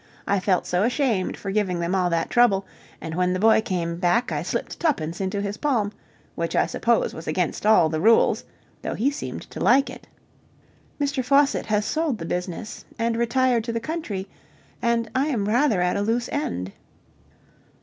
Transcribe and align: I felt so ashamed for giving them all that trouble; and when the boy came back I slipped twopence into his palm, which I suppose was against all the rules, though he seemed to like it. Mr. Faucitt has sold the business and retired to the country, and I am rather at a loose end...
I 0.25 0.39
felt 0.39 0.65
so 0.65 0.81
ashamed 0.81 1.37
for 1.37 1.51
giving 1.51 1.79
them 1.79 1.93
all 1.93 2.09
that 2.09 2.31
trouble; 2.31 2.65
and 2.99 3.13
when 3.13 3.33
the 3.33 3.39
boy 3.39 3.61
came 3.61 3.97
back 3.97 4.31
I 4.31 4.41
slipped 4.41 4.79
twopence 4.79 5.21
into 5.21 5.41
his 5.41 5.57
palm, 5.57 5.91
which 6.33 6.55
I 6.55 6.65
suppose 6.65 7.13
was 7.13 7.27
against 7.27 7.67
all 7.67 7.87
the 7.87 8.01
rules, 8.01 8.43
though 8.81 8.95
he 8.95 9.11
seemed 9.11 9.43
to 9.51 9.59
like 9.59 9.91
it. 9.91 10.07
Mr. 10.99 11.23
Faucitt 11.23 11.67
has 11.67 11.85
sold 11.85 12.17
the 12.17 12.25
business 12.25 12.83
and 12.97 13.15
retired 13.15 13.63
to 13.65 13.71
the 13.71 13.79
country, 13.79 14.27
and 14.81 15.07
I 15.13 15.27
am 15.27 15.47
rather 15.47 15.81
at 15.81 15.95
a 15.95 16.01
loose 16.01 16.29
end... 16.31 16.71